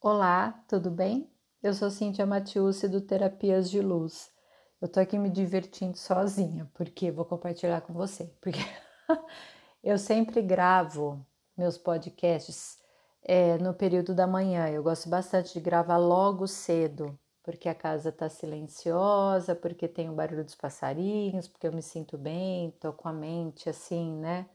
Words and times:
Olá, 0.00 0.64
tudo 0.68 0.90
bem? 0.90 1.28
Eu 1.62 1.72
sou 1.74 1.90
Cíntia 1.90 2.24
Matiusi 2.26 2.88
do 2.88 3.00
Terapias 3.00 3.68
de 3.70 3.80
Luz. 3.80 4.32
Eu 4.80 4.88
tô 4.88 5.00
aqui 5.00 5.18
me 5.18 5.28
divertindo 5.30 5.96
sozinha, 5.98 6.70
porque 6.74 7.10
vou 7.10 7.24
compartilhar 7.24 7.80
com 7.80 7.92
você, 7.92 8.24
porque 8.40 8.60
eu 9.82 9.98
sempre 9.98 10.40
gravo 10.42 11.24
meus 11.56 11.76
podcasts 11.78 12.78
é, 13.22 13.58
no 13.58 13.74
período 13.74 14.14
da 14.14 14.26
manhã. 14.26 14.68
Eu 14.68 14.82
gosto 14.82 15.08
bastante 15.08 15.52
de 15.54 15.60
gravar 15.60 15.96
logo 15.96 16.46
cedo, 16.46 17.18
porque 17.42 17.68
a 17.68 17.74
casa 17.74 18.12
tá 18.12 18.28
silenciosa, 18.28 19.54
porque 19.54 19.88
tem 19.88 20.08
o 20.10 20.14
barulho 20.14 20.44
dos 20.44 20.54
passarinhos, 20.54 21.48
porque 21.48 21.66
eu 21.66 21.72
me 21.72 21.82
sinto 21.82 22.16
bem, 22.18 22.70
tô 22.80 22.92
com 22.92 23.08
a 23.08 23.12
mente 23.12 23.68
assim, 23.68 24.12
né? 24.18 24.48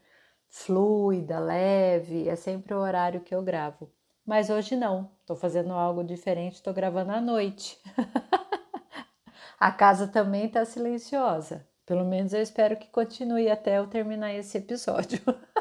Fluida, 0.50 1.40
leve, 1.40 2.30
é 2.30 2.36
sempre 2.36 2.74
o 2.74 2.80
horário 2.80 3.22
que 3.22 3.36
eu 3.36 3.42
gravo. 3.44 3.92
Mas 4.26 4.50
hoje 4.50 4.76
não, 4.76 5.12
estou 5.20 5.36
fazendo 5.36 5.74
algo 5.74 6.04
diferente, 6.04 6.56
estou 6.56 6.74
gravando 6.74 7.12
à 7.12 7.20
noite. 7.20 7.78
a 9.60 9.72
casa 9.72 10.08
também 10.08 10.46
está 10.46 10.64
silenciosa. 10.64 11.68
Pelo 11.86 12.06
menos 12.06 12.34
eu 12.34 12.42
espero 12.42 12.78
que 12.78 12.88
continue 12.88 13.50
até 13.50 13.78
eu 13.80 13.88
terminar 13.88 14.34
esse 14.34 14.58
episódio. 14.58 15.22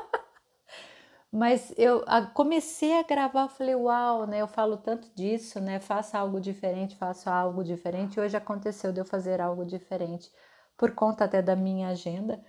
Mas 1.32 1.74
eu 1.78 2.04
comecei 2.34 3.00
a 3.00 3.02
gravar, 3.02 3.48
falei, 3.48 3.74
uau, 3.74 4.26
né? 4.26 4.42
Eu 4.42 4.46
falo 4.46 4.76
tanto 4.76 5.08
disso, 5.14 5.58
né? 5.60 5.80
Faça 5.80 6.18
algo 6.18 6.40
diferente, 6.40 6.94
faça 6.94 7.32
algo 7.32 7.64
diferente. 7.64 8.20
Hoje 8.20 8.36
aconteceu 8.36 8.92
de 8.92 9.00
eu 9.00 9.04
fazer 9.04 9.40
algo 9.40 9.64
diferente, 9.64 10.30
por 10.76 10.94
conta 10.94 11.24
até 11.24 11.40
da 11.42 11.56
minha 11.56 11.88
agenda. 11.88 12.44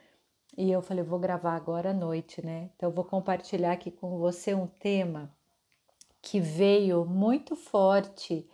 E 0.58 0.70
eu 0.72 0.82
falei, 0.82 1.04
vou 1.04 1.18
gravar 1.18 1.56
agora 1.56 1.92
à 1.92 1.94
noite, 1.94 2.46
né? 2.46 2.70
Então, 2.76 2.90
eu 2.90 2.94
vou 2.94 3.06
compartilhar 3.06 3.72
aqui 3.72 3.90
com 3.90 4.20
você 4.20 4.54
um 4.54 4.68
tema 4.68 5.34
que 6.24 6.40
veio 6.40 7.06
muito 7.06 7.54
forte 7.54 8.50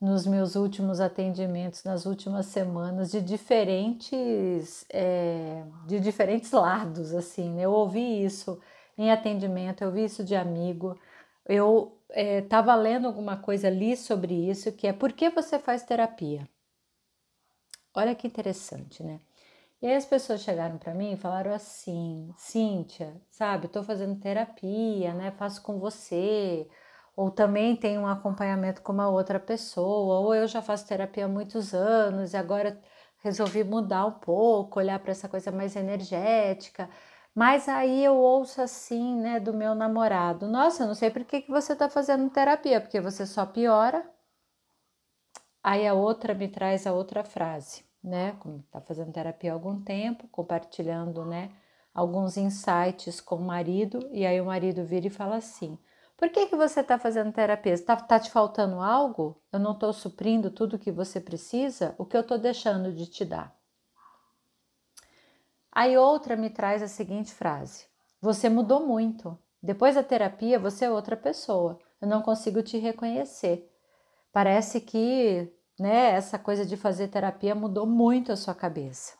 nos 0.00 0.26
meus 0.26 0.54
últimos 0.54 1.00
atendimentos, 1.00 1.82
nas 1.84 2.06
últimas 2.06 2.46
semanas, 2.46 3.10
de 3.10 3.20
diferentes, 3.20 4.86
é, 4.88 5.64
de 5.86 5.98
diferentes 6.00 6.52
lados, 6.52 7.12
assim, 7.12 7.50
né? 7.52 7.64
Eu 7.64 7.72
ouvi 7.72 8.24
isso 8.24 8.58
em 8.96 9.10
atendimento, 9.10 9.82
eu 9.82 9.88
ouvi 9.88 10.04
isso 10.04 10.22
de 10.24 10.36
amigo, 10.36 10.98
eu 11.44 11.98
estava 12.08 12.72
é, 12.72 12.76
lendo 12.76 13.08
alguma 13.08 13.36
coisa 13.36 13.66
ali 13.66 13.96
sobre 13.96 14.32
isso, 14.48 14.72
que 14.72 14.86
é 14.86 14.92
por 14.92 15.12
que 15.12 15.28
você 15.30 15.58
faz 15.58 15.82
terapia? 15.82 16.48
Olha 17.92 18.14
que 18.14 18.26
interessante, 18.26 19.02
né? 19.02 19.20
E 19.82 19.86
aí 19.86 19.96
as 19.96 20.04
pessoas 20.04 20.42
chegaram 20.42 20.78
para 20.78 20.94
mim 20.94 21.12
e 21.12 21.16
falaram 21.16 21.52
assim, 21.52 22.32
Cíntia, 22.36 23.20
sabe, 23.30 23.66
estou 23.66 23.82
fazendo 23.82 24.20
terapia, 24.20 25.12
né? 25.12 25.32
Faço 25.32 25.60
com 25.62 25.78
você, 25.78 26.68
ou 27.20 27.30
também 27.30 27.76
tem 27.76 27.98
um 27.98 28.06
acompanhamento 28.06 28.80
com 28.80 28.92
uma 28.92 29.10
outra 29.10 29.38
pessoa, 29.38 30.20
ou 30.20 30.34
eu 30.34 30.48
já 30.48 30.62
faço 30.62 30.86
terapia 30.86 31.26
há 31.26 31.28
muitos 31.28 31.74
anos 31.74 32.32
e 32.32 32.36
agora 32.38 32.80
resolvi 33.22 33.62
mudar 33.62 34.06
um 34.06 34.12
pouco, 34.12 34.78
olhar 34.78 34.98
para 34.98 35.10
essa 35.10 35.28
coisa 35.28 35.52
mais 35.52 35.76
energética. 35.76 36.88
Mas 37.34 37.68
aí 37.68 38.02
eu 38.02 38.16
ouço 38.16 38.62
assim, 38.62 39.20
né, 39.20 39.38
do 39.38 39.52
meu 39.52 39.74
namorado: 39.74 40.48
Nossa, 40.48 40.84
eu 40.84 40.86
não 40.86 40.94
sei 40.94 41.10
por 41.10 41.22
que, 41.24 41.42
que 41.42 41.50
você 41.50 41.74
está 41.74 41.90
fazendo 41.90 42.30
terapia, 42.30 42.80
porque 42.80 42.98
você 43.02 43.26
só 43.26 43.44
piora. 43.44 44.02
Aí 45.62 45.86
a 45.86 45.92
outra 45.92 46.32
me 46.32 46.48
traz 46.48 46.86
a 46.86 46.92
outra 46.94 47.22
frase, 47.22 47.84
né? 48.02 48.32
Como 48.40 48.60
está 48.60 48.80
fazendo 48.80 49.12
terapia 49.12 49.52
há 49.52 49.54
algum 49.54 49.78
tempo, 49.82 50.26
compartilhando, 50.28 51.26
né, 51.26 51.50
alguns 51.92 52.38
insights 52.38 53.20
com 53.20 53.36
o 53.36 53.44
marido, 53.44 54.08
e 54.10 54.24
aí 54.24 54.40
o 54.40 54.46
marido 54.46 54.86
vira 54.86 55.06
e 55.06 55.10
fala 55.10 55.36
assim: 55.36 55.78
por 56.20 56.28
que, 56.28 56.48
que 56.48 56.54
você 56.54 56.80
está 56.80 56.98
fazendo 56.98 57.32
terapia? 57.32 57.72
Está 57.72 57.96
tá 57.96 58.20
te 58.20 58.30
faltando 58.30 58.78
algo? 58.78 59.42
Eu 59.50 59.58
não 59.58 59.72
estou 59.72 59.90
suprindo 59.90 60.50
tudo 60.50 60.78
que 60.78 60.92
você 60.92 61.18
precisa? 61.18 61.94
O 61.96 62.04
que 62.04 62.14
eu 62.14 62.20
estou 62.20 62.36
deixando 62.36 62.92
de 62.92 63.06
te 63.06 63.24
dar? 63.24 63.58
Aí 65.72 65.96
outra 65.96 66.36
me 66.36 66.50
traz 66.50 66.82
a 66.82 66.88
seguinte 66.88 67.32
frase: 67.32 67.86
Você 68.20 68.50
mudou 68.50 68.86
muito. 68.86 69.38
Depois 69.62 69.94
da 69.94 70.02
terapia, 70.02 70.58
você 70.58 70.84
é 70.84 70.90
outra 70.90 71.16
pessoa. 71.16 71.78
Eu 71.98 72.06
não 72.06 72.20
consigo 72.20 72.62
te 72.62 72.76
reconhecer. 72.76 73.74
Parece 74.30 74.78
que 74.78 75.50
né, 75.78 76.10
essa 76.10 76.38
coisa 76.38 76.66
de 76.66 76.76
fazer 76.76 77.08
terapia 77.08 77.54
mudou 77.54 77.86
muito 77.86 78.30
a 78.30 78.36
sua 78.36 78.54
cabeça. 78.54 79.14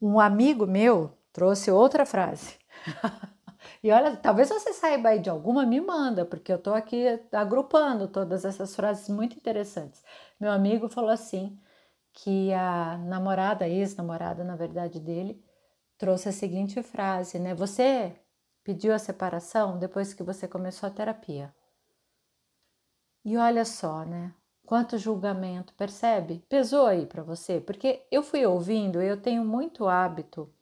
Um 0.00 0.20
amigo 0.20 0.68
meu 0.68 1.18
trouxe 1.32 1.68
outra 1.68 2.06
frase. 2.06 2.56
E 3.82 3.90
olha, 3.90 4.16
talvez 4.16 4.48
você 4.48 4.72
saiba 4.72 5.10
aí 5.10 5.18
de 5.18 5.30
alguma, 5.30 5.64
me 5.66 5.80
manda, 5.80 6.24
porque 6.24 6.52
eu 6.52 6.56
estou 6.56 6.74
aqui 6.74 7.04
agrupando 7.32 8.08
todas 8.08 8.44
essas 8.44 8.74
frases 8.74 9.08
muito 9.08 9.36
interessantes. 9.36 10.02
Meu 10.40 10.50
amigo 10.50 10.88
falou 10.88 11.10
assim 11.10 11.58
que 12.12 12.52
a 12.52 12.98
namorada, 12.98 13.68
ex-namorada, 13.68 14.42
na 14.44 14.56
verdade, 14.56 14.98
dele, 15.00 15.42
trouxe 15.96 16.28
a 16.28 16.32
seguinte 16.32 16.82
frase, 16.82 17.38
né? 17.38 17.54
Você 17.54 18.14
pediu 18.64 18.94
a 18.94 18.98
separação 18.98 19.78
depois 19.78 20.12
que 20.12 20.22
você 20.22 20.48
começou 20.48 20.88
a 20.88 20.92
terapia. 20.92 21.54
E 23.24 23.36
olha 23.36 23.64
só, 23.64 24.04
né? 24.04 24.34
Quanto 24.66 24.98
julgamento, 24.98 25.72
percebe? 25.74 26.44
Pesou 26.48 26.86
aí 26.86 27.06
para 27.06 27.22
você? 27.22 27.60
Porque 27.60 28.06
eu 28.10 28.22
fui 28.22 28.44
ouvindo, 28.44 29.00
eu 29.00 29.20
tenho 29.20 29.44
muito 29.44 29.86
hábito 29.86 30.52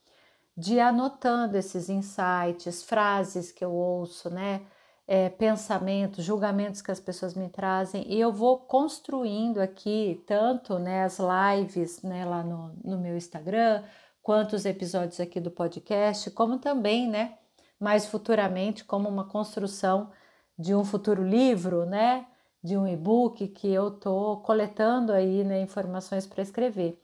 de 0.56 0.80
anotando 0.80 1.56
esses 1.58 1.90
insights, 1.90 2.82
frases 2.82 3.52
que 3.52 3.64
eu 3.64 3.72
ouço, 3.72 4.30
né? 4.30 4.62
É, 5.08 5.28
pensamentos, 5.28 6.24
julgamentos 6.24 6.82
que 6.82 6.90
as 6.90 6.98
pessoas 6.98 7.34
me 7.34 7.48
trazem, 7.48 8.04
e 8.12 8.20
eu 8.20 8.32
vou 8.32 8.58
construindo 8.58 9.60
aqui 9.60 10.20
tanto 10.26 10.80
né, 10.80 11.04
as 11.04 11.20
lives 11.20 12.02
né, 12.02 12.24
lá 12.24 12.42
no, 12.42 12.74
no 12.84 12.98
meu 12.98 13.16
Instagram, 13.16 13.84
quanto 14.20 14.56
os 14.56 14.64
episódios 14.66 15.20
aqui 15.20 15.38
do 15.38 15.48
podcast, 15.48 16.28
como 16.32 16.58
também, 16.58 17.08
né, 17.08 17.38
mais 17.78 18.06
futuramente, 18.06 18.84
como 18.84 19.08
uma 19.08 19.28
construção 19.28 20.10
de 20.58 20.74
um 20.74 20.84
futuro 20.84 21.22
livro, 21.22 21.86
né, 21.86 22.26
de 22.60 22.76
um 22.76 22.84
e-book 22.84 23.46
que 23.46 23.72
eu 23.72 23.92
tô 23.92 24.38
coletando 24.38 25.12
aí, 25.12 25.44
né, 25.44 25.60
informações 25.60 26.26
para 26.26 26.42
escrever. 26.42 27.00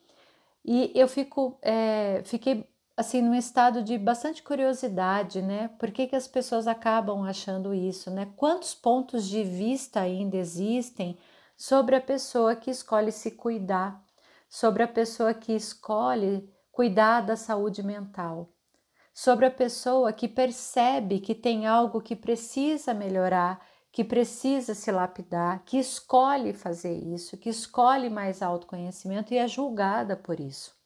E 0.64 0.90
eu 0.94 1.06
fico, 1.06 1.56
é, 1.62 2.22
fiquei 2.24 2.71
assim 2.96 3.22
num 3.22 3.34
estado 3.34 3.82
de 3.82 3.96
bastante 3.98 4.42
curiosidade, 4.42 5.40
né? 5.40 5.68
Por 5.78 5.90
que, 5.90 6.06
que 6.06 6.16
as 6.16 6.28
pessoas 6.28 6.66
acabam 6.66 7.24
achando 7.24 7.74
isso, 7.74 8.10
né? 8.10 8.30
Quantos 8.36 8.74
pontos 8.74 9.26
de 9.28 9.42
vista 9.42 10.00
ainda 10.00 10.36
existem 10.36 11.18
sobre 11.56 11.96
a 11.96 12.00
pessoa 12.00 12.56
que 12.56 12.70
escolhe 12.70 13.12
se 13.12 13.30
cuidar, 13.30 14.02
sobre 14.48 14.82
a 14.82 14.88
pessoa 14.88 15.32
que 15.32 15.52
escolhe 15.54 16.48
cuidar 16.70 17.22
da 17.22 17.36
saúde 17.36 17.82
mental, 17.82 18.50
sobre 19.14 19.46
a 19.46 19.50
pessoa 19.50 20.12
que 20.12 20.28
percebe 20.28 21.20
que 21.20 21.34
tem 21.34 21.66
algo 21.66 22.00
que 22.00 22.16
precisa 22.16 22.94
melhorar, 22.94 23.64
que 23.90 24.02
precisa 24.02 24.74
se 24.74 24.90
lapidar, 24.90 25.62
que 25.64 25.78
escolhe 25.78 26.54
fazer 26.54 26.94
isso, 26.94 27.36
que 27.36 27.50
escolhe 27.50 28.08
mais 28.08 28.40
autoconhecimento 28.42 29.34
e 29.34 29.38
é 29.38 29.46
julgada 29.46 30.16
por 30.16 30.40
isso. 30.40 30.81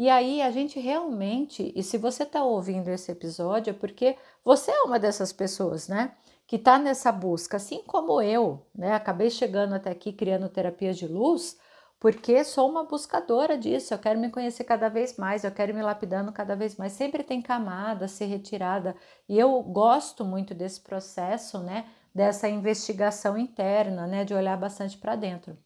E 0.00 0.08
aí 0.08 0.40
a 0.40 0.50
gente 0.50 0.80
realmente, 0.80 1.74
e 1.76 1.82
se 1.82 1.98
você 1.98 2.22
está 2.22 2.42
ouvindo 2.42 2.88
esse 2.88 3.12
episódio, 3.12 3.72
é 3.72 3.74
porque 3.74 4.16
você 4.42 4.70
é 4.70 4.80
uma 4.80 4.98
dessas 4.98 5.30
pessoas, 5.30 5.88
né? 5.88 6.14
Que 6.46 6.56
está 6.56 6.78
nessa 6.78 7.12
busca, 7.12 7.58
assim 7.58 7.82
como 7.86 8.22
eu, 8.22 8.66
né? 8.74 8.94
Acabei 8.94 9.28
chegando 9.28 9.74
até 9.74 9.90
aqui 9.90 10.10
criando 10.10 10.48
terapias 10.48 10.96
de 10.96 11.06
luz, 11.06 11.58
porque 11.98 12.42
sou 12.44 12.70
uma 12.70 12.84
buscadora 12.84 13.58
disso. 13.58 13.92
Eu 13.92 13.98
quero 13.98 14.18
me 14.18 14.30
conhecer 14.30 14.64
cada 14.64 14.88
vez 14.88 15.18
mais, 15.18 15.44
eu 15.44 15.52
quero 15.52 15.74
me 15.74 15.82
lapidando 15.82 16.32
cada 16.32 16.56
vez 16.56 16.76
mais. 16.76 16.92
Sempre 16.92 17.22
tem 17.22 17.42
camada 17.42 18.06
a 18.06 18.08
ser 18.08 18.24
retirada, 18.24 18.96
e 19.28 19.38
eu 19.38 19.62
gosto 19.62 20.24
muito 20.24 20.54
desse 20.54 20.80
processo, 20.80 21.58
né? 21.58 21.84
Dessa 22.14 22.48
investigação 22.48 23.36
interna, 23.36 24.06
né? 24.06 24.24
De 24.24 24.32
olhar 24.32 24.56
bastante 24.56 24.96
para 24.96 25.14
dentro. 25.14 25.58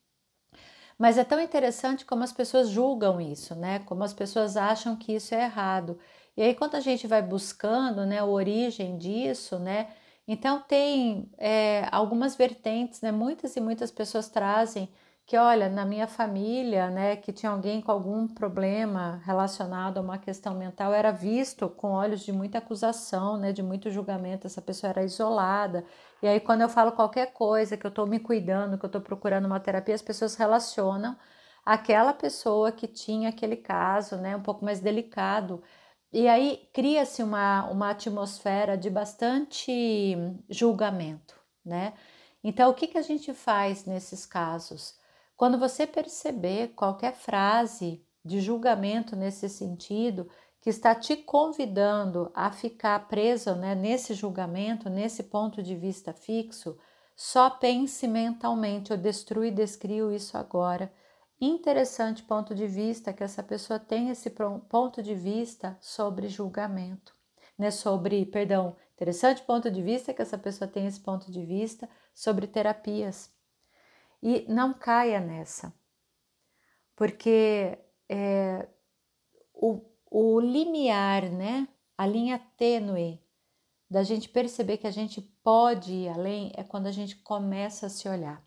Mas 0.99 1.19
é 1.19 1.25
tão 1.25 1.41
interessante 1.41 2.05
como 2.05 2.23
as 2.23 2.33
pessoas 2.33 2.69
julgam 2.69 3.21
isso, 3.21 3.55
né? 3.55 3.81
Como 3.81 4.05
as 4.05 4.13
pessoas 4.13 4.57
acham 4.57 4.97
que 4.97 5.15
isso 5.15 5.35
é 5.35 5.45
errado. 5.45 5.99
E 6.37 6.43
aí, 6.43 6.55
quando 6.55 6.75
a 6.77 6.81
gente 6.81 7.07
vai 7.07 7.23
buscando 7.23 8.07
né, 8.07 8.19
a 8.19 8.25
origem 8.25 8.97
disso, 8.97 9.59
né? 9.59 9.89
Então, 10.27 10.61
tem 10.63 11.31
é, 11.39 11.87
algumas 11.93 12.37
vertentes, 12.37 13.01
né? 13.01 13.13
Muitas 13.13 13.57
e 13.57 13.61
muitas 13.61 13.91
pessoas 13.91 14.29
trazem 14.29 14.89
que, 15.27 15.37
olha, 15.39 15.71
na 15.71 15.87
minha 15.87 16.07
família, 16.07 16.91
né, 16.91 17.17
que 17.17 17.33
tinha 17.33 17.51
alguém 17.51 17.81
com 17.81 17.91
algum 17.91 18.29
problema 18.29 19.23
relacionado 19.25 19.97
a 19.99 20.01
uma 20.03 20.19
questão 20.19 20.55
mental, 20.55 20.93
era 20.93 21.11
visto 21.11 21.69
com 21.69 21.93
olhos 21.93 22.21
de 22.21 22.31
muita 22.33 22.59
acusação, 22.59 23.39
né, 23.39 23.51
de 23.53 23.63
muito 23.63 23.91
julgamento, 23.91 24.47
essa 24.47 24.61
pessoa 24.61 24.91
era 24.91 25.03
isolada. 25.05 25.85
E 26.23 26.29
aí, 26.29 26.41
quando 26.41 26.61
eu 26.61 26.69
falo 26.69 26.93
qualquer 26.93 27.33
coisa, 27.33 27.77
que 27.77 27.87
eu 27.87 27.89
estou 27.89 28.07
me 28.07 28.21
cuidando, 28.21 28.79
que 28.79 28.85
eu 28.85 28.89
estou 28.89 29.01
procurando 29.01 29.47
uma 29.47 29.61
terapia, 29.61 29.95
as 29.95 30.03
pessoas 30.03 30.35
relacionam 30.37 31.17
aquela 31.65 32.13
pessoa 32.13 32.71
que 32.71 32.87
tinha 32.87 33.31
aquele 33.31 33.57
caso, 33.57 34.17
né, 34.17 34.37
um 34.37 34.43
pouco 34.43 34.65
mais 34.65 34.81
delicado. 34.81 35.63
E 36.13 36.29
aí 36.29 36.69
cria-se 36.73 37.23
uma, 37.23 37.65
uma 37.71 37.91
atmosfera 37.91 38.77
de 38.77 38.91
bastante 38.91 40.17
julgamento, 40.51 41.35
né? 41.65 41.95
Então, 42.43 42.71
o 42.71 42.75
que, 42.75 42.87
que 42.89 42.99
a 42.99 43.03
gente 43.03 43.33
faz 43.33 43.87
nesses 43.87 44.27
casos? 44.27 45.03
Quando 45.37 45.59
você 45.59 45.87
perceber 45.87 46.69
qualquer 46.75 47.15
frase 47.15 48.05
de 48.25 48.41
julgamento 48.41 49.17
nesse 49.17 49.49
sentido, 49.49 50.29
que 50.61 50.71
está 50.71 50.95
te 50.95 51.15
convidando 51.17 52.31
a 52.35 52.51
ficar 52.51 53.07
preso 53.07 53.55
né, 53.55 53.75
nesse 53.75 54.15
julgamento, 54.15 54.89
nesse 54.89 55.25
ponto 55.25 55.63
de 55.63 55.77
vista 55.77 56.13
fixo, 56.13 56.79
só 57.17 57.51
pense 57.51 58.09
mentalmente, 58.09 58.91
eu 58.91 58.97
destruo 58.97 59.45
e 59.45 59.51
descrio 59.51 60.11
isso 60.11 60.39
agora. 60.39 60.91
Interessante 61.41 62.23
ponto 62.23 62.55
de 62.55 62.67
vista 62.67 63.13
que 63.13 63.23
essa 63.23 63.43
pessoa 63.43 63.79
tem 63.79 64.09
esse 64.09 64.31
ponto 64.31 65.03
de 65.03 65.15
vista 65.15 65.77
sobre 65.81 66.29
julgamento, 66.29 67.15
né? 67.59 67.71
Sobre, 67.71 68.25
perdão, 68.25 68.75
interessante 68.95 69.43
ponto 69.43 69.71
de 69.71 69.83
vista 69.83 70.15
que 70.15 70.23
essa 70.23 70.39
pessoa 70.39 70.67
tem 70.67 70.87
esse 70.87 71.01
ponto 71.01 71.31
de 71.31 71.45
vista 71.45 71.89
sobre 72.15 72.47
terapias. 72.47 73.34
E 74.27 74.47
não 74.49 74.73
caia 74.73 75.21
nessa, 75.21 75.71
porque 76.97 77.79
é, 78.09 78.67
o, 79.53 79.83
o 80.11 80.41
limiar, 80.41 81.25
né? 81.25 81.69
A 81.99 82.07
linha 82.07 82.41
tênue 82.57 83.23
da 83.91 84.03
gente 84.03 84.31
perceber 84.31 84.79
que 84.79 84.87
a 84.87 84.91
gente 84.91 85.21
pode 85.21 85.93
ir 85.93 86.09
além 86.09 86.51
é 86.57 86.65
quando 86.65 86.87
a 86.87 86.91
gente 86.91 87.17
começa 87.17 87.85
a 87.85 87.91
se 87.91 88.09
olhar. 88.09 88.43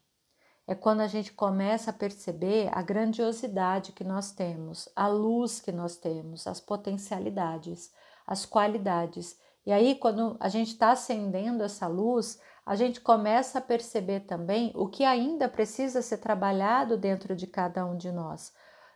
É 0.66 0.74
quando 0.74 1.02
a 1.02 1.08
gente 1.08 1.32
começa 1.32 1.92
a 1.92 1.94
perceber 1.94 2.70
a 2.74 2.82
grandiosidade 2.82 3.92
que 3.92 4.04
nós 4.04 4.32
temos, 4.32 4.90
a 4.96 5.08
luz 5.08 5.62
que 5.62 5.72
nós 5.72 5.96
temos, 5.96 6.48
as 6.48 6.60
potencialidades, 6.60 7.94
as 8.26 8.48
qualidades. 8.48 9.40
E 9.64 9.72
aí, 9.72 9.94
quando 9.94 10.38
a 10.40 10.50
gente 10.50 10.72
está 10.72 10.92
acendendo 10.92 11.64
essa 11.64 11.86
luz, 11.86 12.42
a 12.68 12.76
gente 12.76 13.02
começa 13.02 13.60
a 13.60 13.62
perceber 13.62 14.22
também 14.22 14.72
o 14.76 14.88
que 14.88 15.04
ainda 15.04 15.50
precisa 15.50 16.02
ser 16.02 16.18
trabalhado 16.20 16.98
dentro 16.98 17.36
de 17.36 17.48
cada 17.48 17.86
um 17.86 17.98
de 17.98 18.12
nós 18.12 18.54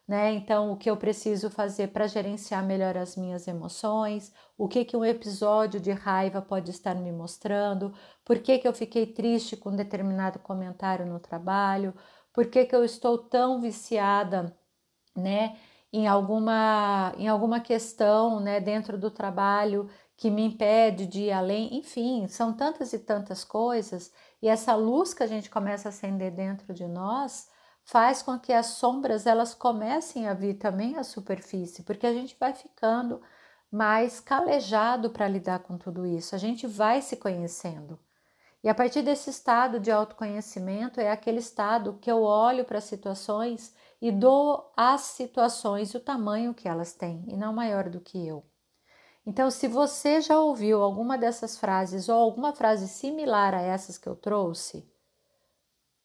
né? 0.07 0.33
Então, 0.33 0.71
o 0.71 0.77
que 0.77 0.89
eu 0.89 0.97
preciso 0.97 1.49
fazer 1.49 1.87
para 1.89 2.07
gerenciar 2.07 2.65
melhor 2.65 2.97
as 2.97 3.15
minhas 3.15 3.47
emoções, 3.47 4.33
o 4.57 4.67
que 4.67 4.83
que 4.83 4.97
um 4.97 5.05
episódio 5.05 5.79
de 5.79 5.91
raiva 5.91 6.41
pode 6.41 6.71
estar 6.71 6.95
me 6.95 7.11
mostrando, 7.11 7.93
por 8.25 8.39
que 8.39 8.57
que 8.59 8.67
eu 8.67 8.73
fiquei 8.73 9.05
triste 9.07 9.55
com 9.55 9.75
determinado 9.75 10.39
comentário 10.39 11.05
no 11.05 11.19
trabalho, 11.19 11.93
por 12.33 12.47
que 12.47 12.65
que 12.65 12.75
eu 12.75 12.83
estou 12.83 13.17
tão 13.17 13.61
viciada, 13.61 14.53
né, 15.15 15.57
em 15.93 16.07
alguma 16.07 17.13
em 17.17 17.27
alguma 17.27 17.59
questão, 17.59 18.39
né, 18.39 18.59
dentro 18.59 18.97
do 18.97 19.11
trabalho 19.11 19.89
que 20.21 20.29
me 20.29 20.45
impede 20.45 21.07
de 21.07 21.21
ir 21.23 21.31
além, 21.31 21.75
enfim, 21.75 22.27
são 22.27 22.53
tantas 22.53 22.93
e 22.93 22.99
tantas 22.99 23.43
coisas, 23.43 24.13
e 24.39 24.47
essa 24.47 24.75
luz 24.75 25.15
que 25.15 25.23
a 25.23 25.27
gente 25.27 25.49
começa 25.49 25.87
a 25.87 25.89
acender 25.89 26.29
dentro 26.29 26.75
de 26.75 26.87
nós, 26.87 27.49
faz 27.83 28.21
com 28.21 28.37
que 28.37 28.53
as 28.53 28.67
sombras 28.67 29.25
elas 29.25 29.55
comecem 29.55 30.27
a 30.27 30.35
vir 30.35 30.59
também 30.59 30.95
à 30.95 31.03
superfície, 31.03 31.81
porque 31.81 32.05
a 32.05 32.13
gente 32.13 32.37
vai 32.39 32.53
ficando 32.53 33.19
mais 33.71 34.19
calejado 34.19 35.09
para 35.09 35.27
lidar 35.27 35.57
com 35.63 35.75
tudo 35.75 36.05
isso, 36.05 36.35
a 36.35 36.37
gente 36.37 36.67
vai 36.67 37.01
se 37.01 37.17
conhecendo. 37.17 37.97
E 38.63 38.69
a 38.69 38.75
partir 38.75 39.01
desse 39.01 39.31
estado 39.31 39.79
de 39.79 39.89
autoconhecimento 39.89 41.01
é 41.01 41.09
aquele 41.09 41.39
estado 41.39 41.97
que 41.99 42.11
eu 42.11 42.21
olho 42.21 42.63
para 42.63 42.77
as 42.77 42.83
situações 42.83 43.73
e 43.99 44.11
dou 44.11 44.71
às 44.77 45.01
situações 45.01 45.95
o 45.95 45.99
tamanho 45.99 46.53
que 46.53 46.67
elas 46.67 46.93
têm 46.93 47.25
e 47.27 47.35
não 47.35 47.51
maior 47.51 47.89
do 47.89 47.99
que 47.99 48.27
eu. 48.27 48.50
Então, 49.25 49.51
se 49.51 49.67
você 49.67 50.19
já 50.21 50.39
ouviu 50.39 50.81
alguma 50.81 51.17
dessas 51.17 51.57
frases 51.57 52.09
ou 52.09 52.15
alguma 52.15 52.53
frase 52.53 52.87
similar 52.87 53.53
a 53.53 53.61
essas 53.61 53.97
que 53.97 54.07
eu 54.07 54.15
trouxe, 54.15 54.91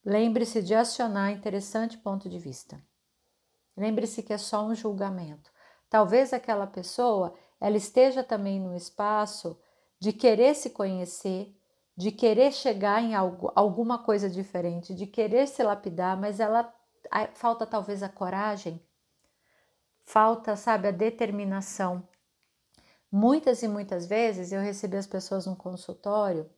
Lembre-se 0.06 0.62
de 0.62 0.72
acionar 0.72 1.32
interessante 1.32 1.98
ponto 1.98 2.28
de 2.28 2.38
vista. 2.38 2.80
Lembre-se 3.76 4.22
que 4.22 4.32
é 4.32 4.38
só 4.38 4.64
um 4.64 4.72
julgamento. 4.72 5.50
Talvez 5.90 6.32
aquela 6.32 6.64
pessoa 6.64 7.34
ela 7.60 7.76
esteja 7.76 8.22
também 8.22 8.60
no 8.60 8.76
espaço 8.76 9.60
de 9.98 10.12
querer 10.12 10.54
se 10.54 10.70
conhecer, 10.70 11.52
de 11.96 12.12
querer 12.12 12.52
chegar 12.52 13.02
em 13.02 13.16
algo, 13.16 13.50
alguma 13.56 13.98
coisa 13.98 14.30
diferente, 14.30 14.94
de 14.94 15.08
querer 15.08 15.48
se 15.48 15.60
lapidar, 15.60 16.16
mas 16.16 16.38
ela 16.38 16.72
falta 17.34 17.66
talvez 17.66 18.00
a 18.00 18.08
coragem, 18.08 18.80
falta, 20.04 20.54
sabe, 20.54 20.86
a 20.86 20.92
determinação. 20.92 22.08
Muitas 23.10 23.62
e 23.62 23.68
muitas 23.68 24.06
vezes 24.06 24.52
eu 24.52 24.60
recebi 24.60 24.96
as 24.96 25.06
pessoas 25.06 25.46
no 25.46 25.56
consultório 25.56 26.48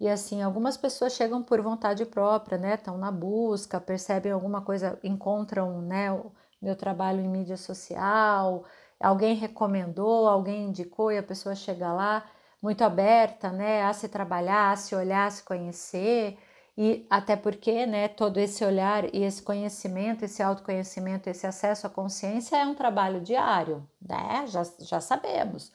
e 0.00 0.08
assim, 0.08 0.42
algumas 0.42 0.76
pessoas 0.76 1.14
chegam 1.14 1.42
por 1.42 1.60
vontade 1.62 2.06
própria, 2.06 2.58
né? 2.58 2.74
Estão 2.74 2.98
na 2.98 3.10
busca, 3.12 3.80
percebem 3.80 4.32
alguma 4.32 4.62
coisa, 4.62 4.98
encontram, 5.04 5.82
né, 5.82 6.12
o 6.12 6.32
meu 6.62 6.76
trabalho 6.76 7.20
em 7.20 7.28
mídia 7.28 7.56
social, 7.56 8.64
alguém 9.00 9.34
recomendou, 9.36 10.28
alguém 10.28 10.66
indicou 10.68 11.12
e 11.12 11.18
a 11.18 11.22
pessoa 11.22 11.54
chega 11.54 11.92
lá 11.92 12.24
muito 12.62 12.82
aberta, 12.84 13.50
né, 13.52 13.84
a 13.84 13.92
se 13.92 14.08
trabalhar, 14.08 14.72
a 14.72 14.76
se 14.76 14.94
olhar, 14.94 15.26
a 15.26 15.30
se 15.30 15.42
conhecer. 15.44 16.38
E 16.80 17.04
até 17.10 17.34
porque, 17.34 17.84
né, 17.86 18.06
todo 18.06 18.38
esse 18.38 18.64
olhar 18.64 19.12
e 19.12 19.24
esse 19.24 19.42
conhecimento, 19.42 20.24
esse 20.24 20.40
autoconhecimento, 20.40 21.28
esse 21.28 21.44
acesso 21.44 21.88
à 21.88 21.90
consciência 21.90 22.56
é 22.56 22.64
um 22.64 22.72
trabalho 22.76 23.20
diário, 23.20 23.84
né? 24.00 24.46
Já, 24.46 24.62
já 24.78 25.00
sabemos. 25.00 25.72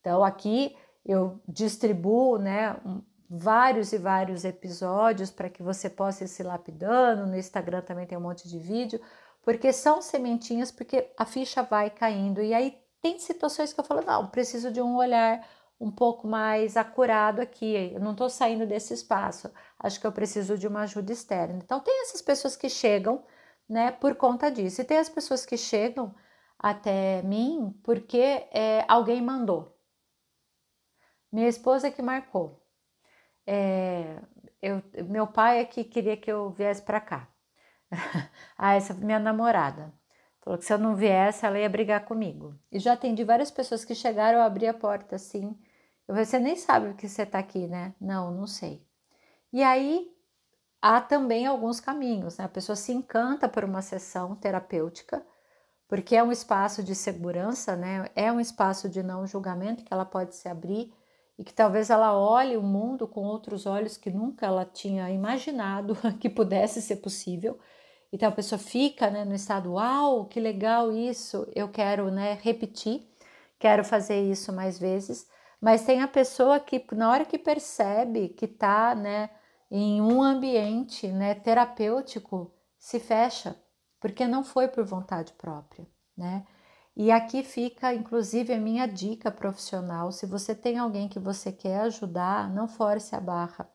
Então 0.00 0.24
aqui 0.24 0.74
eu 1.04 1.38
distribuo, 1.46 2.38
né, 2.38 2.74
vários 3.28 3.92
e 3.92 3.98
vários 3.98 4.46
episódios 4.46 5.30
para 5.30 5.50
que 5.50 5.62
você 5.62 5.90
possa 5.90 6.24
ir 6.24 6.28
se 6.28 6.42
lapidando. 6.42 7.26
No 7.26 7.36
Instagram 7.36 7.82
também 7.82 8.06
tem 8.06 8.16
um 8.16 8.22
monte 8.22 8.48
de 8.48 8.58
vídeo, 8.58 8.98
porque 9.42 9.74
são 9.74 10.00
sementinhas, 10.00 10.72
porque 10.72 11.12
a 11.18 11.26
ficha 11.26 11.62
vai 11.62 11.90
caindo. 11.90 12.40
E 12.40 12.54
aí 12.54 12.78
tem 13.02 13.18
situações 13.18 13.74
que 13.74 13.80
eu 13.80 13.84
falo, 13.84 14.00
não, 14.06 14.28
preciso 14.28 14.70
de 14.72 14.80
um 14.80 14.96
olhar 14.96 15.46
um 15.80 15.90
pouco 15.90 16.26
mais 16.26 16.76
acurado 16.76 17.40
aqui, 17.40 17.92
eu 17.92 18.00
não 18.00 18.12
estou 18.12 18.30
saindo 18.30 18.66
desse 18.66 18.94
espaço, 18.94 19.52
acho 19.78 20.00
que 20.00 20.06
eu 20.06 20.12
preciso 20.12 20.56
de 20.56 20.66
uma 20.66 20.82
ajuda 20.82 21.12
externa. 21.12 21.60
Então 21.62 21.80
tem 21.80 22.02
essas 22.02 22.22
pessoas 22.22 22.56
que 22.56 22.68
chegam, 22.68 23.24
né, 23.68 23.90
por 23.92 24.14
conta 24.14 24.50
disso, 24.50 24.80
e 24.80 24.84
tem 24.84 24.98
as 24.98 25.08
pessoas 25.08 25.44
que 25.44 25.56
chegam 25.56 26.14
até 26.58 27.22
mim 27.22 27.78
porque 27.84 28.46
é, 28.52 28.84
alguém 28.88 29.20
mandou. 29.22 29.76
Minha 31.30 31.48
esposa 31.48 31.90
que 31.90 32.00
marcou, 32.00 32.62
é, 33.46 34.20
eu, 34.62 34.82
meu 35.06 35.26
pai 35.26 35.60
é 35.60 35.64
que 35.64 35.84
queria 35.84 36.16
que 36.16 36.30
eu 36.30 36.50
viesse 36.50 36.82
para 36.82 37.00
cá. 37.00 37.28
ah, 38.58 38.74
essa 38.74 38.94
minha 38.94 39.18
namorada. 39.18 39.92
Falou 40.42 40.58
que 40.58 40.64
se 40.64 40.72
eu 40.72 40.78
não 40.78 40.94
viesse, 40.96 41.44
ela 41.44 41.58
ia 41.58 41.68
brigar 41.68 42.04
comigo. 42.04 42.54
E 42.70 42.78
já 42.78 42.92
atendi 42.92 43.24
várias 43.24 43.50
pessoas 43.50 43.84
que 43.84 43.94
chegaram, 43.94 44.38
eu 44.38 44.44
abri 44.44 44.66
a 44.66 44.74
porta 44.74 45.16
assim. 45.16 45.56
Você 46.08 46.38
nem 46.38 46.56
sabe 46.56 46.94
que 46.94 47.08
você 47.08 47.22
está 47.22 47.38
aqui, 47.38 47.66
né? 47.66 47.94
Não, 48.00 48.30
não 48.30 48.46
sei. 48.46 48.86
E 49.52 49.62
aí 49.62 50.08
há 50.80 51.00
também 51.00 51.46
alguns 51.46 51.80
caminhos, 51.80 52.38
né? 52.38 52.44
A 52.44 52.48
pessoa 52.48 52.76
se 52.76 52.92
encanta 52.92 53.48
por 53.48 53.64
uma 53.64 53.82
sessão 53.82 54.36
terapêutica, 54.36 55.24
porque 55.88 56.14
é 56.16 56.22
um 56.22 56.32
espaço 56.32 56.82
de 56.82 56.94
segurança, 56.94 57.76
né? 57.76 58.08
É 58.14 58.30
um 58.30 58.40
espaço 58.40 58.88
de 58.88 59.02
não 59.02 59.26
julgamento 59.26 59.84
que 59.84 59.92
ela 59.92 60.04
pode 60.04 60.34
se 60.36 60.48
abrir 60.48 60.92
e 61.38 61.44
que 61.44 61.52
talvez 61.52 61.90
ela 61.90 62.16
olhe 62.18 62.56
o 62.56 62.62
mundo 62.62 63.06
com 63.06 63.22
outros 63.22 63.66
olhos 63.66 63.96
que 63.96 64.10
nunca 64.10 64.46
ela 64.46 64.64
tinha 64.64 65.10
imaginado 65.10 65.96
que 66.20 66.30
pudesse 66.30 66.80
ser 66.80 66.96
possível. 66.96 67.58
Então 68.12 68.28
a 68.28 68.32
pessoa 68.32 68.58
fica 68.58 69.10
né, 69.10 69.24
no 69.24 69.34
estado, 69.34 69.72
uau, 69.72 70.26
que 70.26 70.40
legal 70.40 70.92
isso, 70.92 71.46
eu 71.54 71.68
quero 71.68 72.10
né, 72.10 72.38
repetir, 72.40 73.06
quero 73.58 73.84
fazer 73.84 74.22
isso 74.22 74.52
mais 74.52 74.78
vezes. 74.78 75.26
Mas 75.60 75.84
tem 75.84 76.02
a 76.02 76.08
pessoa 76.08 76.60
que, 76.60 76.84
na 76.92 77.10
hora 77.10 77.24
que 77.24 77.38
percebe 77.38 78.28
que 78.28 78.44
está 78.44 78.94
né, 78.94 79.30
em 79.70 80.00
um 80.00 80.22
ambiente 80.22 81.08
né, 81.08 81.34
terapêutico, 81.34 82.54
se 82.78 83.00
fecha, 83.00 83.56
porque 84.00 84.26
não 84.26 84.44
foi 84.44 84.68
por 84.68 84.84
vontade 84.84 85.32
própria. 85.32 85.86
Né? 86.16 86.46
E 86.94 87.10
aqui 87.10 87.42
fica, 87.42 87.92
inclusive, 87.92 88.52
a 88.52 88.60
minha 88.60 88.86
dica 88.86 89.30
profissional. 89.30 90.12
Se 90.12 90.24
você 90.26 90.54
tem 90.54 90.78
alguém 90.78 91.08
que 91.08 91.18
você 91.18 91.52
quer 91.52 91.80
ajudar, 91.80 92.48
não 92.50 92.68
force 92.68 93.14
a 93.14 93.20
barra. 93.20 93.68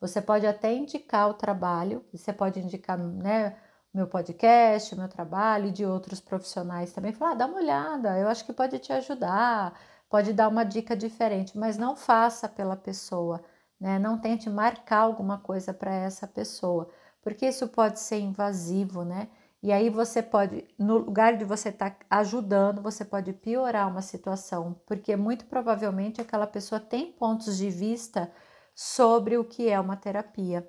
Você 0.00 0.20
pode 0.20 0.46
até 0.46 0.74
indicar 0.74 1.28
o 1.30 1.34
trabalho, 1.34 2.04
você 2.12 2.32
pode 2.32 2.60
indicar 2.60 2.98
né, 2.98 3.56
meu 3.94 4.06
podcast, 4.06 4.96
meu 4.96 5.08
trabalho 5.08 5.68
e 5.68 5.72
de 5.72 5.84
outros 5.86 6.20
profissionais 6.20 6.92
também. 6.92 7.12
Falar, 7.12 7.32
ah, 7.32 7.34
dá 7.34 7.46
uma 7.46 7.58
olhada, 7.58 8.18
eu 8.18 8.28
acho 8.28 8.44
que 8.44 8.52
pode 8.52 8.78
te 8.78 8.92
ajudar, 8.92 9.78
pode 10.12 10.34
dar 10.34 10.48
uma 10.48 10.62
dica 10.62 10.94
diferente, 10.94 11.56
mas 11.56 11.78
não 11.78 11.96
faça 11.96 12.46
pela 12.46 12.76
pessoa, 12.76 13.42
né? 13.80 13.98
Não 13.98 14.20
tente 14.20 14.50
marcar 14.50 14.98
alguma 14.98 15.38
coisa 15.38 15.72
para 15.72 15.90
essa 15.90 16.28
pessoa, 16.28 16.90
porque 17.22 17.46
isso 17.46 17.66
pode 17.68 17.98
ser 17.98 18.20
invasivo, 18.20 19.06
né? 19.06 19.30
E 19.62 19.72
aí 19.72 19.88
você 19.88 20.22
pode, 20.22 20.68
no 20.78 20.98
lugar 20.98 21.38
de 21.38 21.46
você 21.46 21.70
estar 21.70 21.92
tá 21.92 22.04
ajudando, 22.10 22.82
você 22.82 23.06
pode 23.06 23.32
piorar 23.32 23.88
uma 23.88 24.02
situação, 24.02 24.78
porque 24.86 25.16
muito 25.16 25.46
provavelmente 25.46 26.20
aquela 26.20 26.46
pessoa 26.46 26.78
tem 26.78 27.10
pontos 27.12 27.56
de 27.56 27.70
vista 27.70 28.30
sobre 28.74 29.38
o 29.38 29.44
que 29.46 29.70
é 29.70 29.80
uma 29.80 29.96
terapia, 29.96 30.68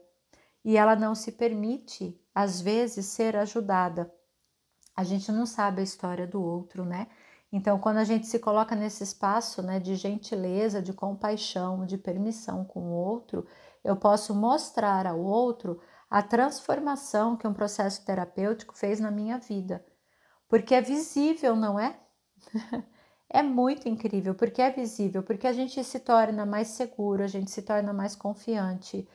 e 0.64 0.78
ela 0.78 0.96
não 0.96 1.14
se 1.14 1.34
permite, 1.34 2.18
às 2.34 2.62
vezes, 2.62 3.08
ser 3.08 3.36
ajudada. 3.36 4.10
A 4.96 5.04
gente 5.04 5.34
não 5.34 5.46
sabe 5.46 5.82
a 5.82 5.84
história 5.84 6.26
do 6.26 6.42
outro, 6.42 6.86
né? 6.86 7.10
Então, 7.56 7.78
quando 7.78 7.98
a 7.98 8.04
gente 8.04 8.26
se 8.26 8.40
coloca 8.40 8.76
nesse 8.76 9.04
espaço 9.04 9.62
né, 9.62 9.80
de 9.80 9.94
gentileza, 9.94 10.82
de 10.82 10.92
compaixão, 10.92 11.86
de 11.86 12.00
permissão 12.00 12.66
com 12.66 12.80
o 12.80 12.92
outro, 12.92 13.46
eu 13.84 13.96
posso 13.96 14.34
mostrar 14.34 15.06
ao 15.06 15.20
outro 15.20 15.80
a 16.10 16.24
transformação 16.24 17.38
que 17.38 17.48
um 17.48 17.54
processo 17.54 18.04
terapêutico 18.04 18.76
fez 18.76 19.00
na 19.00 19.12
minha 19.12 19.38
vida. 19.38 19.86
Porque 20.50 20.74
é 20.74 20.82
visível, 20.82 21.56
não 21.56 21.80
é? 21.80 21.96
é 23.30 23.44
muito 23.44 23.88
incrível, 23.88 24.34
porque 24.34 24.60
é 24.60 24.72
visível, 24.72 25.22
porque 25.22 25.46
a 25.46 25.54
gente 25.54 25.84
se 25.84 26.00
torna 26.00 26.48
mais 26.48 26.70
seguro, 26.70 27.22
a 27.22 27.28
gente 27.28 27.52
se 27.52 27.62
torna 27.62 27.94
mais 27.94 28.16
confiante. 28.16 29.08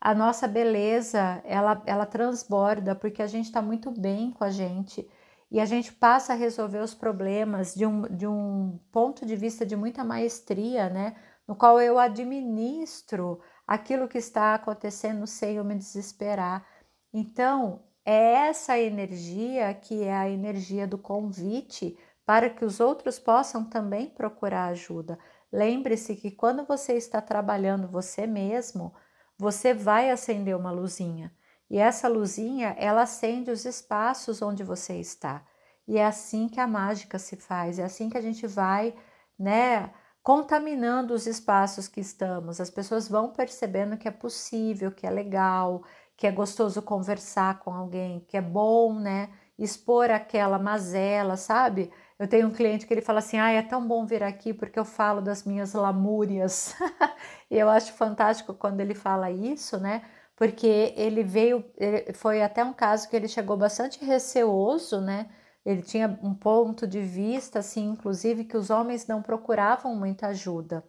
A 0.00 0.14
nossa 0.14 0.48
beleza, 0.48 1.42
ela, 1.44 1.82
ela 1.84 2.06
transborda, 2.06 2.94
porque 2.94 3.20
a 3.20 3.26
gente 3.26 3.46
está 3.46 3.60
muito 3.60 3.90
bem 3.90 4.30
com 4.30 4.44
a 4.44 4.50
gente 4.50 5.06
e 5.52 5.60
a 5.60 5.66
gente 5.66 5.92
passa 5.92 6.32
a 6.32 6.36
resolver 6.36 6.78
os 6.78 6.94
problemas 6.94 7.74
de 7.74 7.84
um, 7.84 8.02
de 8.02 8.26
um 8.26 8.80
ponto 8.90 9.26
de 9.26 9.36
vista 9.36 9.66
de 9.66 9.76
muita 9.76 10.02
maestria, 10.02 10.88
né? 10.88 11.14
No 11.46 11.54
qual 11.54 11.78
eu 11.78 11.98
administro 11.98 13.38
aquilo 13.66 14.08
que 14.08 14.16
está 14.16 14.54
acontecendo 14.54 15.26
sem 15.26 15.56
eu 15.56 15.64
me 15.64 15.74
desesperar. 15.74 16.66
Então, 17.12 17.82
é 18.02 18.48
essa 18.48 18.78
energia 18.78 19.74
que 19.74 20.02
é 20.02 20.16
a 20.16 20.26
energia 20.26 20.86
do 20.86 20.96
convite 20.96 21.98
para 22.24 22.48
que 22.48 22.64
os 22.64 22.80
outros 22.80 23.18
possam 23.18 23.62
também 23.62 24.08
procurar 24.08 24.68
ajuda. 24.68 25.18
Lembre-se 25.52 26.16
que 26.16 26.30
quando 26.30 26.64
você 26.64 26.94
está 26.94 27.20
trabalhando 27.20 27.86
você 27.86 28.26
mesmo, 28.26 28.94
você 29.36 29.74
vai 29.74 30.10
acender 30.10 30.56
uma 30.56 30.70
luzinha. 30.70 31.30
E 31.72 31.78
essa 31.78 32.06
luzinha, 32.08 32.76
ela 32.78 33.02
acende 33.04 33.50
os 33.50 33.64
espaços 33.64 34.42
onde 34.42 34.62
você 34.62 34.96
está. 35.00 35.42
E 35.88 35.96
é 35.98 36.04
assim 36.06 36.46
que 36.48 36.60
a 36.60 36.66
mágica 36.66 37.18
se 37.18 37.34
faz, 37.36 37.78
é 37.78 37.84
assim 37.84 38.10
que 38.10 38.18
a 38.18 38.20
gente 38.20 38.46
vai, 38.46 38.94
né, 39.38 39.90
contaminando 40.22 41.14
os 41.14 41.26
espaços 41.26 41.88
que 41.88 42.00
estamos. 42.00 42.60
As 42.60 42.70
pessoas 42.70 43.08
vão 43.08 43.32
percebendo 43.32 43.96
que 43.96 44.06
é 44.06 44.10
possível, 44.10 44.92
que 44.92 45.06
é 45.06 45.10
legal, 45.10 45.82
que 46.16 46.26
é 46.26 46.30
gostoso 46.30 46.82
conversar 46.82 47.58
com 47.60 47.72
alguém, 47.74 48.20
que 48.28 48.36
é 48.36 48.42
bom, 48.42 48.94
né, 49.00 49.30
expor 49.58 50.10
aquela 50.10 50.58
mazela, 50.58 51.36
sabe? 51.38 51.90
Eu 52.18 52.28
tenho 52.28 52.48
um 52.48 52.52
cliente 52.52 52.86
que 52.86 52.92
ele 52.94 53.00
fala 53.02 53.18
assim: 53.20 53.38
"Ah, 53.38 53.50
é 53.50 53.62
tão 53.62 53.86
bom 53.88 54.04
vir 54.06 54.22
aqui 54.22 54.52
porque 54.54 54.78
eu 54.78 54.84
falo 54.84 55.22
das 55.22 55.44
minhas 55.44 55.72
lamúrias". 55.74 56.74
e 57.50 57.58
eu 57.58 57.68
acho 57.70 57.92
fantástico 57.94 58.54
quando 58.54 58.80
ele 58.80 58.94
fala 58.94 59.30
isso, 59.30 59.78
né? 59.80 60.02
Porque 60.36 60.94
ele 60.96 61.22
veio, 61.22 61.64
ele, 61.76 62.12
foi 62.14 62.42
até 62.42 62.64
um 62.64 62.72
caso 62.72 63.08
que 63.08 63.16
ele 63.16 63.28
chegou 63.28 63.56
bastante 63.56 64.04
receoso, 64.04 65.00
né? 65.00 65.28
Ele 65.64 65.82
tinha 65.82 66.18
um 66.22 66.34
ponto 66.34 66.86
de 66.86 67.00
vista, 67.00 67.60
assim, 67.60 67.88
inclusive, 67.90 68.44
que 68.44 68.56
os 68.56 68.70
homens 68.70 69.06
não 69.06 69.22
procuravam 69.22 69.94
muita 69.94 70.28
ajuda. 70.28 70.84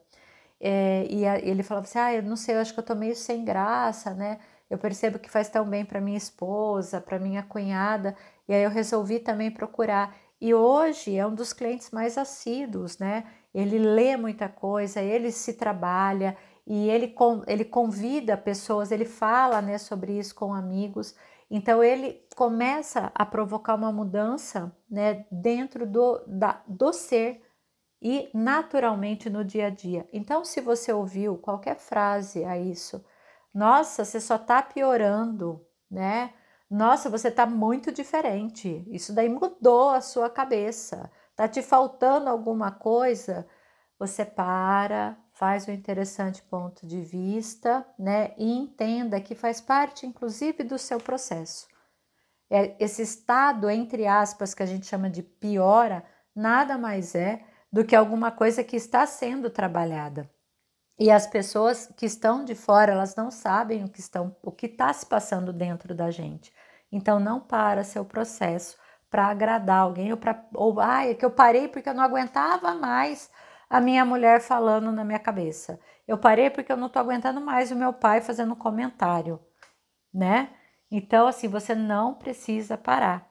É, 0.60 1.06
e 1.10 1.26
a, 1.28 1.38
ele 1.40 1.64
falava 1.64 1.86
assim: 1.86 2.00
Ah, 2.00 2.14
eu 2.14 2.24
não 2.24 2.36
sei, 2.36 2.56
eu 2.56 2.60
acho 2.62 2.74
que 2.74 2.80
eu 2.80 2.86
tô 2.86 2.96
meio 2.96 3.16
sem 3.16 3.44
graça, 3.46 4.14
né? 4.14 4.40
Eu 4.70 4.78
percebo 4.78 5.20
que 5.20 5.30
faz 5.30 5.50
tão 5.50 5.66
bem 5.70 5.86
para 5.86 6.02
minha 6.02 6.18
esposa, 6.18 7.02
para 7.02 7.20
minha 7.20 7.44
cunhada, 7.44 8.16
e 8.48 8.54
aí 8.54 8.64
eu 8.64 8.70
resolvi 8.70 9.20
também 9.20 9.52
procurar. 9.52 10.16
E 10.42 10.54
hoje 10.54 11.16
é 11.18 11.26
um 11.28 11.36
dos 11.36 11.54
clientes 11.54 11.92
mais 11.92 12.18
assíduos, 12.18 12.98
né? 12.98 13.26
Ele 13.54 13.78
lê 13.78 14.18
muita 14.18 14.50
coisa, 14.50 15.02
ele 15.02 15.32
se 15.32 15.54
trabalha, 15.54 16.36
e 16.66 16.90
ele, 16.90 17.14
ele 17.48 17.66
convida 17.66 18.38
pessoas, 18.38 18.92
ele 18.92 19.06
fala 19.06 19.62
né, 19.62 19.78
sobre 19.78 20.18
isso 20.18 20.34
com 20.34 20.54
amigos. 20.54 21.16
Então 21.52 21.84
ele 21.84 22.26
começa 22.36 23.12
a 23.14 23.26
provocar 23.26 23.76
uma 23.76 23.92
mudança 23.92 24.76
né, 24.90 25.26
dentro 25.30 25.86
do, 25.86 26.24
da, 26.26 26.62
do 26.68 26.94
ser 26.94 27.44
e 28.02 28.30
naturalmente 28.34 29.30
no 29.30 29.46
dia 29.46 29.68
a 29.68 29.70
dia. 29.70 30.08
Então, 30.12 30.44
se 30.44 30.60
você 30.60 30.92
ouviu 30.92 31.38
qualquer 31.38 31.78
frase 31.78 32.44
a 32.44 32.58
isso, 32.58 33.04
nossa, 33.54 34.04
você 34.04 34.20
só 34.20 34.36
está 34.36 34.62
piorando, 34.62 35.66
né? 35.90 36.34
Nossa, 36.70 37.10
você 37.10 37.30
está 37.30 37.46
muito 37.46 37.92
diferente. 37.92 38.84
Isso 38.92 39.14
daí 39.14 39.30
mudou 39.30 39.92
a 39.92 40.02
sua 40.02 40.30
cabeça. 40.30 41.10
Tá 41.36 41.48
te 41.48 41.62
faltando 41.62 42.30
alguma 42.30 42.72
coisa? 42.72 43.48
Você 44.00 44.26
para, 44.26 45.18
faz 45.34 45.68
um 45.68 45.72
interessante 45.72 46.42
ponto 46.44 46.86
de 46.86 47.02
vista, 47.02 47.86
né? 47.98 48.34
E 48.38 48.52
entenda 48.52 49.20
que 49.20 49.36
faz 49.36 49.60
parte, 49.60 50.06
inclusive, 50.06 50.64
do 50.64 50.78
seu 50.78 51.00
processo. 51.00 51.68
É, 52.50 52.76
esse 52.80 53.02
estado, 53.02 53.70
entre 53.70 54.06
aspas, 54.06 54.54
que 54.54 54.64
a 54.64 54.66
gente 54.66 54.86
chama 54.86 55.10
de 55.10 55.24
piora, 55.24 56.04
nada 56.36 56.78
mais 56.78 57.16
é 57.16 57.44
do 57.72 57.84
que 57.84 57.96
alguma 57.96 58.32
coisa 58.32 58.64
que 58.64 58.76
está 58.76 59.06
sendo 59.08 59.50
trabalhada. 59.50 60.30
E 61.00 61.10
as 61.10 61.26
pessoas 61.26 61.92
que 61.98 62.06
estão 62.06 62.46
de 62.46 62.54
fora, 62.54 62.92
elas 62.92 63.16
não 63.16 63.32
sabem 63.32 63.84
o 63.84 63.90
que 63.90 64.00
estão, 64.00 64.36
o 64.44 64.52
que 64.52 64.68
está 64.68 64.94
se 64.94 65.06
passando 65.08 65.52
dentro 65.52 65.96
da 65.96 66.12
gente. 66.12 66.54
Então 66.92 67.20
não 67.20 67.40
para 67.40 67.84
seu 67.84 68.06
processo 68.06 68.78
para 69.10 69.28
agradar 69.28 69.82
alguém 69.82 70.12
ou 70.12 70.18
para 70.18 70.44
ou 70.56 70.80
ai, 70.80 71.12
é 71.12 71.14
que 71.14 71.24
eu 71.24 71.30
parei 71.30 71.68
porque 71.68 71.88
eu 71.88 71.94
não 71.94 72.04
aguentava 72.04 72.74
mais 72.74 73.30
a 73.74 73.82
minha 73.82 74.06
mulher 74.06 74.40
falando 74.40 74.92
na 74.92 75.04
minha 75.04 75.18
cabeça. 75.18 75.80
Eu 76.08 76.16
parei 76.16 76.48
porque 76.52 76.72
eu 76.72 76.78
não 76.78 76.90
tô 76.90 77.00
aguentando 77.00 77.42
mais 77.42 77.72
o 77.72 77.76
meu 77.76 77.92
pai 77.92 78.22
fazendo 78.22 78.56
comentário, 78.56 79.40
né? 80.14 80.54
Então, 80.92 81.26
assim, 81.26 81.48
você 81.48 81.74
não 81.74 82.14
precisa 82.14 82.78
parar. 82.78 83.28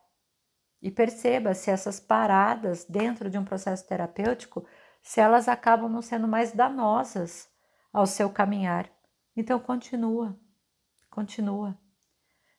E 0.82 0.90
perceba 0.90 1.54
se 1.54 1.70
essas 1.70 2.00
paradas 2.00 2.84
dentro 2.84 3.30
de 3.30 3.38
um 3.38 3.44
processo 3.44 3.86
terapêutico, 3.86 4.66
se 5.00 5.20
elas 5.20 5.46
acabam 5.46 5.88
não 5.88 6.02
sendo 6.02 6.26
mais 6.26 6.50
danosas 6.50 7.48
ao 7.92 8.04
seu 8.04 8.28
caminhar. 8.28 8.90
Então, 9.36 9.60
continua, 9.60 10.36
continua. 11.08 11.78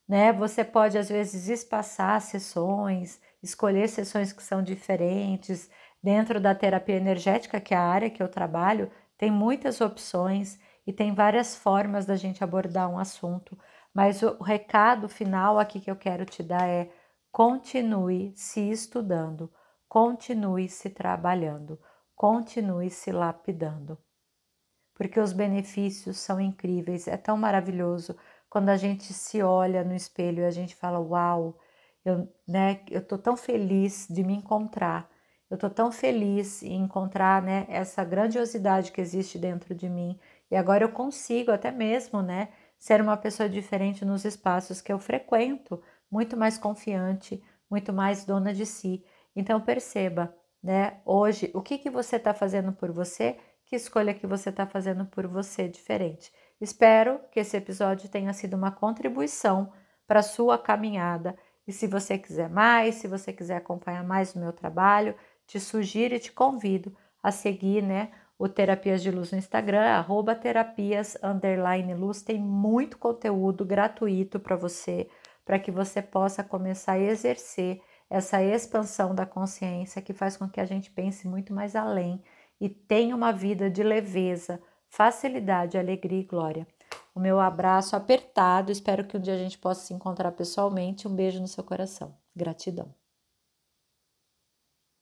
Né? 0.07 0.31
Você 0.31 0.63
pode, 0.63 0.97
às 0.97 1.09
vezes, 1.09 1.49
espaçar 1.49 2.21
sessões, 2.21 3.19
escolher 3.41 3.89
sessões 3.89 4.31
que 4.31 4.41
são 4.41 4.63
diferentes, 4.63 5.69
Dentro 6.03 6.41
da 6.41 6.53
terapia 6.53 6.98
energética, 6.98 7.62
que 7.62 7.74
é 7.74 7.77
a 7.77 7.81
área 7.81 8.10
que 8.10 8.22
eu 8.22 8.27
trabalho, 8.27 8.91
tem 9.17 9.31
muitas 9.31 9.79
opções 9.79 10.60
e 10.86 10.91
tem 10.91 11.13
várias 11.13 11.55
formas 11.55 12.05
da 12.05 12.17
gente 12.17 12.43
abordar 12.43 12.89
um 12.89 13.00
assunto, 13.00 13.57
mas 13.93 14.22
o 14.22 14.43
recado 14.43 15.07
final 15.07 15.57
aqui 15.57 15.79
que 15.79 15.89
eu 15.89 15.95
quero 15.95 16.25
te 16.25 16.43
dar 16.43 16.67
é: 16.67 16.91
continue 17.31 18.33
se 18.36 18.69
estudando, 18.69 19.50
continue 19.88 20.67
se 20.67 20.89
trabalhando, 20.89 21.79
continue 22.15 22.89
se 22.89 23.12
lapidando. 23.12 23.98
Porque 24.93 25.19
os 25.19 25.31
benefícios 25.31 26.17
são 26.17 26.39
incríveis, 26.39 27.07
é 27.07 27.17
tão 27.17 27.38
maravilhoso 27.38 28.15
quando 28.50 28.69
a 28.69 28.77
gente 28.77 29.13
se 29.13 29.41
olha 29.41 29.83
no 29.83 29.95
espelho 29.95 30.41
e 30.41 30.45
a 30.45 30.51
gente 30.51 30.75
fala: 30.75 31.00
Uau, 31.00 31.57
eu, 32.03 32.27
né, 32.48 32.83
eu 32.91 33.05
tô 33.05 33.17
tão 33.17 33.38
feliz 33.38 34.07
de 34.10 34.24
me 34.24 34.33
encontrar 34.33 35.10
eu 35.53 35.55
estou 35.55 35.69
tão 35.69 35.91
feliz 35.91 36.63
em 36.63 36.81
encontrar 36.81 37.39
né, 37.39 37.67
essa 37.69 38.03
grandiosidade 38.03 38.91
que 38.91 39.00
existe 39.00 39.38
dentro 39.38 39.75
de 39.75 39.88
mim 39.88 40.19
e 40.50 40.55
agora 40.55 40.83
eu 40.83 40.89
consigo 40.89 41.51
até 41.51 41.69
mesmo 41.69 42.24
né, 42.24 42.50
ser 42.79 43.00
uma 43.00 43.15
pessoa 43.15 43.48
diferente 43.48 44.03
nos 44.03 44.25
espaços 44.25 44.81
que 44.81 44.91
eu 44.91 44.98
frequento, 44.98 45.79
muito 46.10 46.36
mais 46.36 46.57
confiante, 46.57 47.39
muito 47.69 47.93
mais 47.93 48.25
dona 48.25 48.51
de 48.51 48.65
si. 48.65 49.05
Então 49.36 49.62
perceba, 49.62 50.36
né, 50.62 51.00
hoje 51.05 51.51
o 51.53 51.62
que, 51.62 51.77
que 51.77 51.89
você 51.91 52.15
está 52.15 52.33
fazendo 52.33 52.74
por 52.74 52.91
você, 52.91 53.38
que 53.63 53.75
escolha 53.75 54.15
que 54.15 54.25
você 54.25 54.50
está 54.50 54.65
fazendo 54.65 55.05
por 55.05 55.27
você 55.27 55.67
diferente. 55.67 56.33
Espero 56.60 57.19
que 57.31 57.39
esse 57.39 57.55
episódio 57.55 58.10
tenha 58.10 58.33
sido 58.33 58.55
uma 58.55 58.72
contribuição 58.72 59.72
para 60.07 60.22
a 60.22 60.24
sua 60.24 60.57
caminhada. 60.57 61.38
E 61.67 61.72
se 61.72 61.86
você 61.88 62.17
quiser 62.17 62.50
mais, 62.50 62.95
se 62.95 63.07
você 63.07 63.31
quiser 63.31 63.57
acompanhar 63.57 64.03
mais 64.03 64.36
o 64.36 64.39
meu 64.39 64.51
trabalho, 64.51 65.15
te 65.45 65.59
sugiro 65.59 66.15
e 66.15 66.19
te 66.19 66.31
convido 66.31 66.95
a 67.21 67.31
seguir, 67.31 67.81
né, 67.81 68.12
o 68.38 68.50
Terapias 68.50 69.01
de 69.01 69.12
Luz 69.12 69.31
no 69.31 69.38
Instagram, 69.38 69.81
arroba 69.81 70.35
terapias, 70.35 71.17
underline 71.23 71.93
luz, 71.93 72.21
tem 72.21 72.39
muito 72.39 72.97
conteúdo 72.97 73.63
gratuito 73.63 74.39
para 74.39 74.55
você, 74.55 75.07
para 75.45 75.59
que 75.59 75.71
você 75.71 76.01
possa 76.01 76.43
começar 76.43 76.93
a 76.93 77.00
exercer 77.00 77.81
essa 78.09 78.43
expansão 78.43 79.15
da 79.15 79.25
consciência 79.25 80.01
que 80.01 80.13
faz 80.13 80.35
com 80.35 80.50
que 80.50 80.59
a 80.59 80.65
gente 80.65 80.91
pense 80.91 81.27
muito 81.27 81.53
mais 81.53 81.75
além 81.75 82.21
e 82.59 82.69
tenha 82.69 83.15
uma 83.15 83.31
vida 83.31 83.69
de 83.69 83.83
leveza, 83.83 84.62
facilidade, 84.89 85.77
alegria 85.77 86.19
e 86.19 86.25
glória. 86.25 86.67
O 87.15 87.19
meu 87.19 87.39
abraço 87.39 87.95
apertado, 87.95 88.71
espero 88.71 89.05
que 89.05 89.17
um 89.17 89.21
dia 89.21 89.35
a 89.35 89.38
gente 89.38 89.57
possa 89.57 89.85
se 89.85 89.93
encontrar 89.93 90.31
pessoalmente. 90.31 91.07
Um 91.07 91.15
beijo 91.15 91.39
no 91.39 91.47
seu 91.47 91.63
coração. 91.63 92.15
Gratidão. 92.35 93.02